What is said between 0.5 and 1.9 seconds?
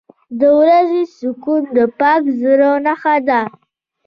ورځې سکون د